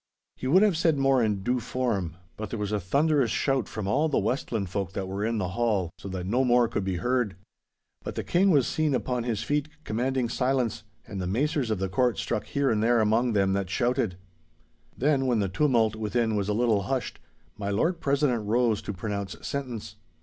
[0.35, 3.87] He would have said more in due form, but there was a thunderous shout from
[3.87, 6.95] all the Westland folk that were in the hall, so that no more could be
[6.95, 7.35] heard.
[8.03, 11.87] But the King was seen upon his feet commanding silence, and the macers of the
[11.87, 14.17] court struck here and there among them that shouted.
[14.97, 17.19] Then when the tumult within was a little hushed,
[17.55, 19.97] my Lord President rose to pronounce sentence.